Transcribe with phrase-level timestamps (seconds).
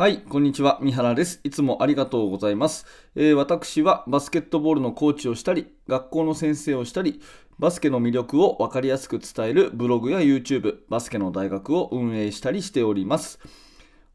[0.00, 0.78] はい、こんにちは。
[0.80, 1.40] 三原です。
[1.44, 7.20] いつもありがとうございます、えー、私はバスケットボールのコーチをしたり、学校の先生をしたり、
[7.58, 13.40] バスケの魅力を分かりやすく伝えるブログや YouTube、バスケの大学を運営したりしております。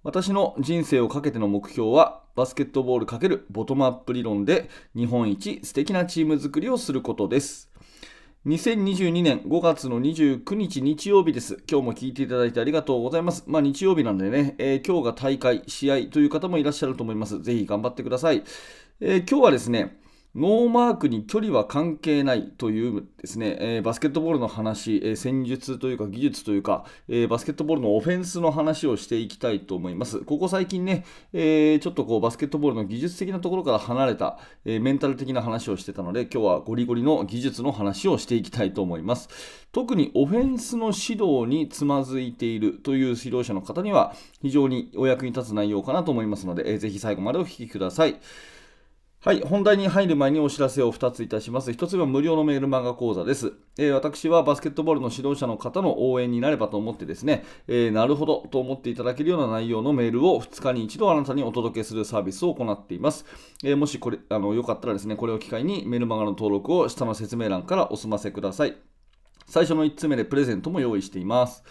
[0.02, 7.70] 私の人生をかけての目標は、バスケットボール×ボトムアップ理論で日本一素敵なチーム作りをすることです。
[8.46, 11.64] 2022年5月の29日日曜日です。
[11.68, 13.44] 今日も聞いていただいてありがとうございます。
[13.48, 17.42] まあ日曜日なんでね、えー、今日が大会、試合という方もいらっしゃると思います。
[17.42, 18.44] ぜひ頑張ってください。
[19.00, 19.98] えー、今日はですね、
[20.36, 30.20] ノーマークに距離は関係ないというですね、えー、バスケットボールの話、えー、戦術というか技術というか、えー、バスケットボールのオフェンスの話をしていきたいと思います。
[30.20, 39.30] ここ最近ね、えちょっとこうバスケットボールの技術的なところから離れた、えメンタル的な話をしてたので、今日はゴリゴリの技術の話をしていきたいと思います。
[39.72, 48.20] 特にオフェンスの指導につまずいているという指導者の方には非常にお役に立つ内容かなと思いますので、えー、ぜひ最後までお聞きください。
[49.26, 51.72] はい、本題に入る前にお知らせを2ついたします。
[51.72, 63.26] 1つ目は無料のメール漫画講座です、えー、私はバスケットボールの指導者の方の応援になればと思ってですね、えー、なるほどと思っていただけるような内容のメールを2日に1度あなたにお届けするサービスを行っています。
[63.64, 68.78] えー、もしこれあのよかったらですね、これを機会にメール漫画の登録を下の説明欄からお済ませください。
[69.48, 71.64] 最初の1つ目でプレゼントも用意しています。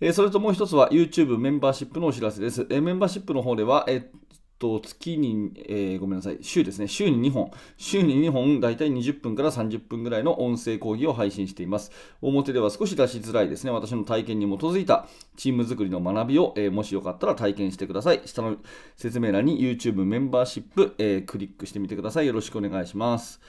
[0.00, 2.66] えそれともう一つは YouTube メンバーシップのお知らせです。
[2.70, 4.08] えメンバーシップの方では、え
[4.58, 11.92] と月に、えー、ごめんなさい、週ですね、週に2本、週に2本、だいたい20分から30分ぐらいの音声講義を配信しています。
[12.20, 18.20] 表では少し出しづらいですね、私の体験に基づいたチーム作りの学びを、えー、もしよかったら体験してください。
[18.24, 18.56] 下の
[18.96, 22.26] 説明欄に YouTube メンバーシップ、えー、クリックしてみてください。
[22.26, 23.40] よろしくお願いします。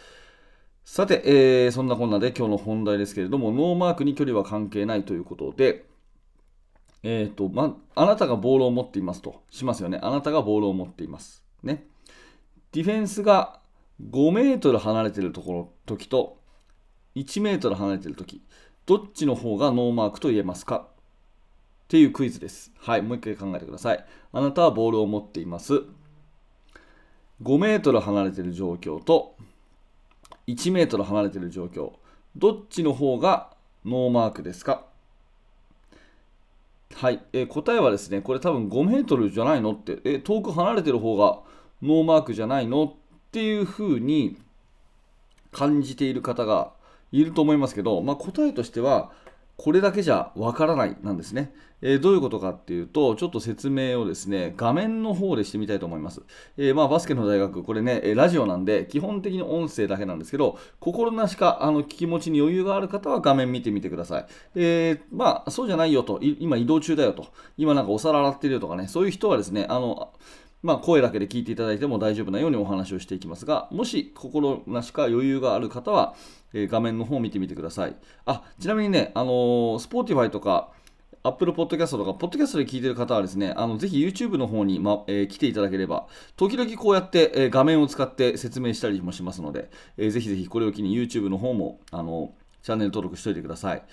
[0.86, 5.86] さて、えー、そんなこんなで今日の本題ですけれども、ノーマークに距離は関係ないということで、
[7.04, 10.00] え、ー、と、ま、あなたがボールを持っていますとしますよね。
[10.02, 11.44] あなたがボールを持っています。
[11.64, 11.86] ね。
[12.72, 13.60] ディフェンスが
[14.12, 16.38] 5メートル離れているところ、時と
[17.16, 18.42] 1メートル離れている時、
[18.86, 20.88] どっちの方がノーマークと言えますか？
[20.88, 22.72] っていうクイズです。
[22.78, 24.06] はい、もう一回考えてください。
[24.32, 25.84] あなたはボールを持っています。
[27.42, 29.36] 5メートル離れている状況と
[30.48, 31.94] 1メートル離れている状況、
[32.36, 33.54] どっちの方が
[33.86, 34.86] ノーマークですか？
[36.96, 41.40] はい、えー、答えはですね、これ多分5メートルじゃないのって、えー、遠く離れてる方が
[41.82, 42.94] ノーマークじゃないのっ
[43.32, 44.38] ていうふうに
[45.52, 46.74] 感じている方が
[47.12, 49.12] いると思いますけど、まあ、答えとしては、
[49.60, 56.22] これだけじゃわからないなんですね、えー、どういうことかっていうと、ちょっと説明をですね、画面の方でしてみたいと思います。
[56.56, 64.26] えー、まあ、バスケの大学、これね、ラジオなんで、基本的に音声だけなんですけど、心なしかあの気持ちに余裕がある方は画面見てみてください。
[64.56, 67.28] えー、まあ、そうじゃないよと、今移動中だよと、
[67.58, 70.14] 今なんかお皿洗ってるよとかね、そういう人はですね、あの、
[70.62, 76.16] まあ、声だけで聞いていただいても大丈夫なようにお話をしていきますが、もし心なしか余裕がある方は、
[76.54, 77.96] えー、画面の方を見てみてください。
[78.26, 80.72] あ、ちなみにね、あのー、Spotify とか、
[81.24, 92.34] Apple Podcast とか、ポッドキャストで聞いている方はですね、あのぜひ YouTube の方に、まえー、来ていただければ、時々こうやって、えー、画面を使って説明したりもしますので、えー、ぜひぜひこれを機に YouTube の方も、あの
[92.64, 93.84] チャンネル登録しておいてください。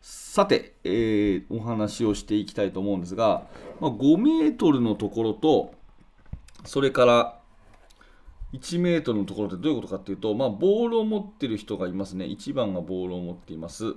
[0.00, 3.46] さて、えー、お話をしていきたいと思うんですが、
[3.80, 5.74] まあ、5メートルのところと、
[6.64, 7.40] それから
[8.52, 12.24] 1メートルのところってどういうことかっていうと、まあ、ボールを持ってる人がいますね。
[12.24, 13.94] 1番がボールを持っています。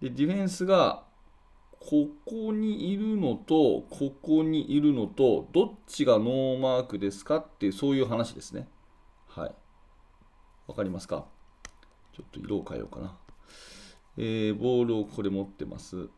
[0.00, 1.04] で、ディフェンスが
[1.78, 8.68] ここにいるのと、ここにいるのと、どっちがノーマークですかっていう、そういう話ですね。
[9.28, 9.54] はい。
[10.66, 11.26] わかりますか？
[12.12, 13.16] ちょっと色を変えようかな。
[14.16, 16.08] えー、ボールをこれ持ってます。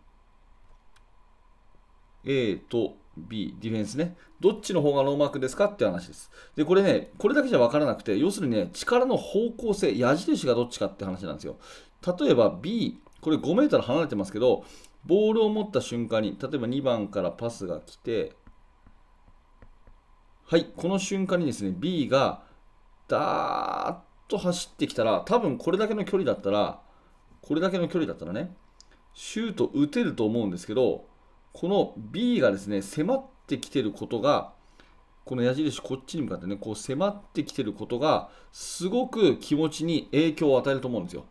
[2.24, 4.16] A と B、ディフェンスね。
[4.40, 6.30] どっちの方がノーマークですかって話です。
[6.56, 11.56] で、これね、これだけじゃ分からなくて、要するにね、力の方向性、矢印がどっちかって話なんですよ。
[12.18, 14.64] 例えば B、これ5メートル離れてますけど、
[15.06, 18.32] ボールを持った瞬間に、例えば2番からパスが来て、
[20.46, 22.42] はい、この瞬間にですね、B が
[23.08, 23.96] ダーッ
[24.28, 26.80] と走ってきたら、多分これだけの距離だったら、
[27.40, 28.54] これだけの距離だったらね、
[29.14, 31.06] シュート打てると思うんですけど、
[31.54, 34.52] この B がですね、迫ってきてることが、
[35.24, 41.24] この矢印こっちに向かってね、こう迫ってきてることが、すごく気持ちに影響を与えると思うんですよ。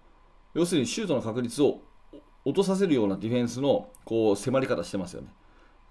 [0.54, 1.81] 要するにシュートの確率を
[2.46, 5.28] 落とさせるようなディフェンスのこう迫り方してますよね。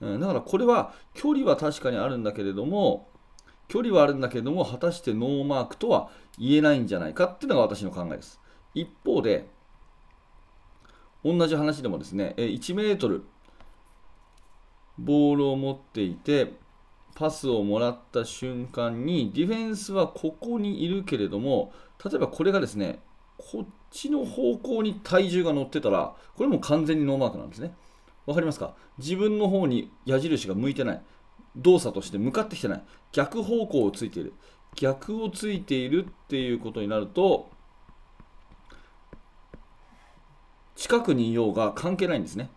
[0.01, 3.09] うん、だからこれは距離は確かにあるんだけれども、
[3.69, 8.41] 距離はあるんだけれども、果たしてノーマークとは言えないんじゃないかっていうのが私の考えです。
[8.75, 9.49] 一方で、
[11.23, 13.25] 同じ話でもですね、1メートル
[15.05, 16.55] ボールを持っていて、
[17.15, 21.73] パスをもらった瞬間にディフェンスはここにいるけれども
[22.03, 23.01] 例えばこれがですね
[23.37, 27.75] こっちの方向に体重が乗ってたらこれも完全にノーマークなんですね。
[28.25, 28.75] わかりますか？
[28.99, 31.03] 自分の方に矢印が向いてない。
[31.55, 32.83] 動作として向かってきてない。
[33.13, 34.33] 逆方向をついている。
[34.75, 37.51] 逆をついているっていうことになると
[40.77, 42.49] 近くにいようが関係ないんですね。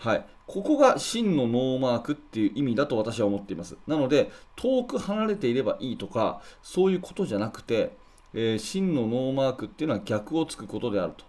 [0.00, 3.76] はい、ここが真のノーマークっていう意味だと私は思っています。
[3.86, 7.94] なので、遠く離れていればいいとか、そういうことじゃなくて、
[8.32, 11.26] えー、真のノーマークっていうのは逆をつくことであると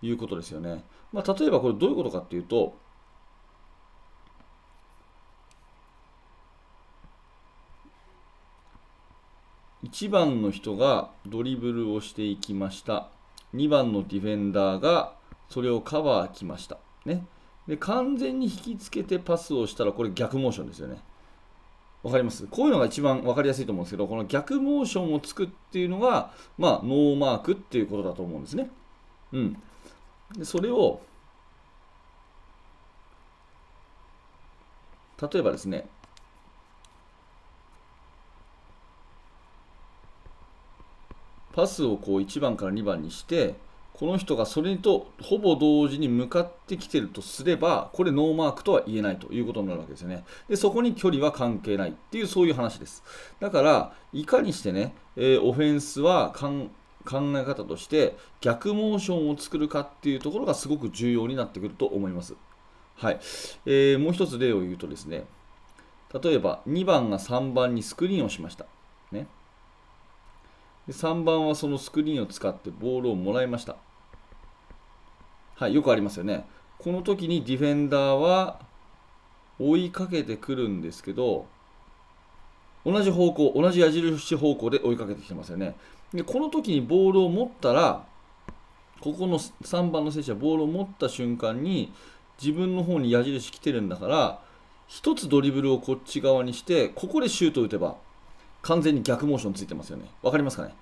[0.00, 0.84] いうことですよね。
[1.12, 2.74] まあ、例えばこれどういうことかっていうと、
[9.84, 13.08] 1番の人がドリブルをしていきました。
[13.54, 15.12] 2番のディフェンダーが
[15.50, 16.78] それをカバーきました。
[17.04, 17.26] ね。
[17.66, 20.98] で完全に引きつけてパスをしたらこれ逆モーションですよね。
[22.02, 22.46] わかります？
[22.46, 28.70] こういうのが一番分かりやすいと思うんですけど、この逆モーションをつくっていうのが、まあ、ノーマークっていうことだと思うんですね。
[29.32, 29.56] うん。
[30.36, 31.00] でそれを、
[35.22, 35.86] 例えばですね、
[41.54, 43.54] パスをこう1番から2番にして、
[43.94, 50.24] この人がそれとほぼ同時に向かってきてるとすれば、これノーマークとは言えないということになるわけですよね。
[50.48, 53.04] で、そこに距離は関係ないっていう、そういう話です。
[53.38, 56.68] だから、いかにしてね、えー、オフェンスは考
[57.06, 62.34] え方として逆モーションを作るかっていうところがすごく重要になってくると思います。
[62.96, 63.20] はい。
[63.66, 65.24] えー、もう一つ例を言うとですね、
[66.20, 68.66] 例えば2番が3番にスクリーンをしました。
[69.12, 69.28] ね。
[70.86, 73.76] で3番はそのスクリーンを使ってボールをもらいました。
[75.56, 76.44] はい、よくありますよね。
[76.78, 78.60] この時にディフェンダーは
[79.58, 81.46] 追いかけてくるんですけど、
[82.84, 85.76] 同じ方向、同じ矢印方向で追いかけてきてますよね。
[86.12, 88.04] でこの時にボールを持ったら、
[89.00, 91.92] ここの3番の選手はボールを持った瞬間に
[92.42, 94.40] 自分の方に矢印来てるんだから、
[94.88, 97.96] 1つドリブルをこっち側にして、ここでシュート打てば
[98.62, 100.04] 完全に逆モーションついてますよね。
[100.22, 100.74] わかりますかね、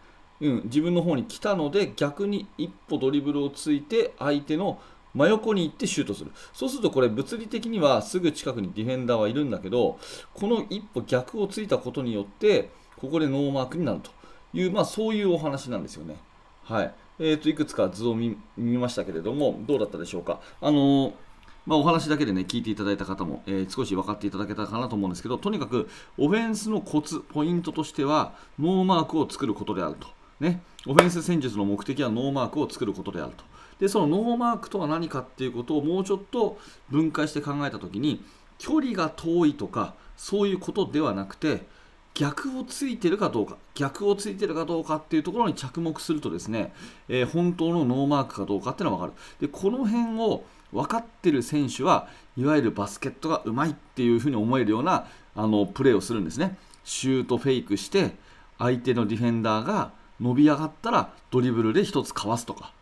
[0.42, 4.80] うん、自分の方に来たので逆に一歩ドリブルをついて相手の
[5.14, 6.32] 真横に行ってシュートする。
[6.52, 9.98] そうするとこれ物理的にはすぐ近くにディフェンダーはいるんだけど、
[10.34, 14.10] この一歩逆をついたことによって、ここでノーマークになると
[14.52, 16.16] いう、まあそういうお話なんですよね。
[16.64, 16.94] はい。
[17.18, 20.40] えー、といくつか図を見ましたけれども、どうだったでしょうか。
[20.60, 21.12] あのー
[21.64, 30.08] まあ、お話だけでね、聞いていただいた方も、え、少し分かっていただけたかなと思うんですけど、とにかく、オフェンスのコツ、ポイントとしては、ノーマークを作ることであると。
[30.42, 33.44] ね、オフェンス戦術の目的はノーマークを作ることであると。
[33.78, 36.58] で、そのノーマークとは何かっていうことをもうちょっと
[36.90, 38.22] 分解して考えたときに、
[38.58, 41.62] 距離が遠いとか、そういうことではなくて、
[42.14, 46.74] 逆をついてるかどうか、逆をついてるかどうかっていうところに着目するとですね、
[47.08, 49.46] えー、本当のノーマークかどうかっていうのは分かる。
[49.46, 56.58] で、この辺を分かってる選手はいわゆるバスケットがうまいっていうふうに思えるようなあのプレーをするんですね。
[56.84, 58.16] シュートフェイクして
[58.58, 62.72] 相手のディフェンダーが伸び上がったらドリブルで1つかわすとか、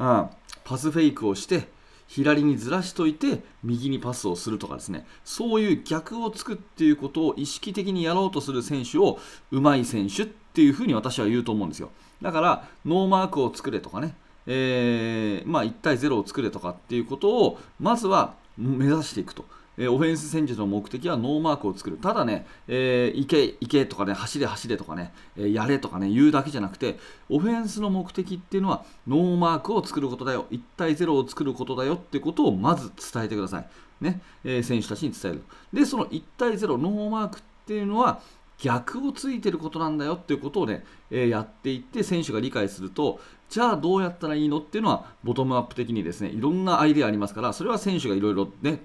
[0.00, 0.28] うん、
[0.64, 1.68] パスフェイクをして
[2.08, 5.06] 左にずらしといて右にパスをするとかですね。
[5.24, 9.18] そういう逆をつくっていうことを意識的にやろうとする選手を
[9.50, 11.90] うまい選手っていうふうに私は言うと思うんですよ。
[12.22, 14.16] だからノーマークを作れとかね。
[14.50, 19.44] えー、まあ、1対0を作れとかっていうことをまずは目指していくと。
[19.78, 21.96] えオフェンス戦術の目的はノーマークを作る。
[21.96, 33.68] ただね、えー、行け、行けとかね、走れ、走れとかね、え、やれとかね、言うだけじゃなくて、オフェンスの目的っていうのは、ノーマークを作ることだよ、1対0を作ることだよってことをまず伝えてください。
[34.00, 35.42] ね、えー、選手たちに伝える。
[35.72, 38.20] で、その1対0、ノーマークっていうのは、
[38.58, 44.58] 逆をついてることなんだよっていうことをね、えー、やっていって選手が理解するとじゃあどうやったらいいの？
[44.58, 48.80] っていうのはボトムアップ的にですねいろんなアイデアありますからそれは選手がいろいろね、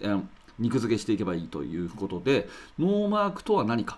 [0.60, 2.48] 肉付けしていけばいいということで
[2.79, 3.98] ノーマークとは何か。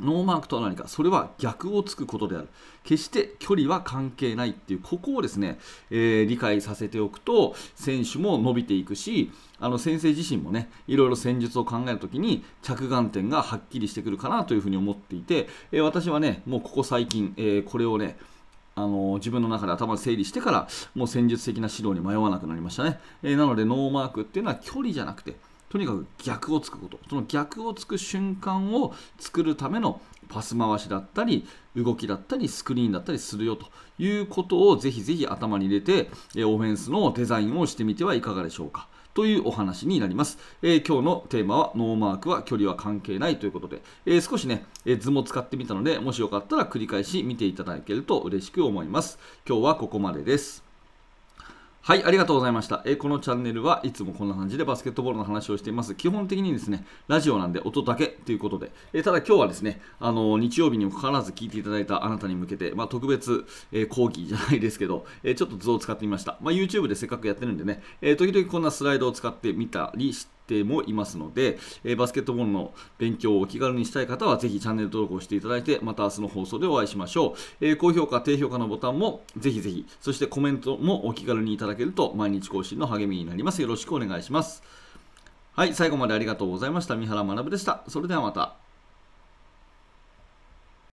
[0.00, 0.86] ノーマークとは何か。
[0.86, 2.48] それは逆をつくことである。
[2.84, 4.80] 決して距離は関係ないっていう。
[4.80, 5.58] ここをですね、
[5.90, 18.16] えー、理解させておくと選手も伸びていくしあの先生自身もねいろいろ戦術を考えるときに着眼点がはっきりしてくるかなというふうに思っていて、えー、私はねもうここ最近、えー、これをね
[18.76, 25.34] あの自分の中で頭で整理してからもう戦術的な指導に迷わなくなりましたね、えー、なのでノーマークっていうのは距離じゃなくて
[25.68, 31.46] とにかく逆をつくことその逆をつく瞬間を作るためのパス回しだったり
[31.76, 33.66] 動きだったりスクリーンだったりするよと
[33.98, 36.10] いうことをぜひぜひ頭に入れて
[36.44, 40.38] オフェンスのデザインをしてみてはいかがでしょうかというお話になります。
[40.62, 49.18] えー、今日のテーマはノーマークは距離は関係ないということで、えー、少しね、え図も使ってみたので、もしよかったら繰り返し見ていただけると嬉しく思います。
[49.44, 50.67] 今日はここまでです。
[51.88, 52.82] はい、ありがとうございました。
[52.84, 55.94] えこのチャンネルはいつもこんな感じでバスケットボールの話をしています。
[55.94, 66.36] 基本的にですね、ラジオなんで音だけということで、えただ今日はですね、あの日曜日にもかかわらず聞いていただいたあなたに向けて、まあ、特別、え講義じゃないですけど、えちょっと図を使ってみました。
[66.42, 83.60] まあ、YouTube でせっかくやってるんでね、え時々こんなスライドを使ってみたりして、てもいますので、えー、バスケットボールの勉強をお気軽にしたい方はぜひチャンネル登録をしていただいてまた明日の放送でお会いしましょう、え、高評価低評価のボタンもぜひぜひそしてコメントもお気軽にいただけると毎日更新の励みになります。
[83.62, 84.62] よろしくお願いします。
[85.52, 86.96] はい最後までありがとうございました。
[86.96, 87.82] 三原学でした。
[87.88, 88.67] それではまた。